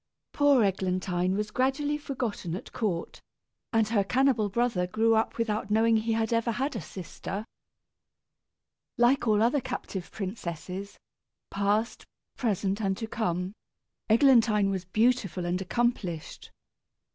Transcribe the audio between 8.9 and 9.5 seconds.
[Illustration: THE PRINCESS EGLANTINE.] Like all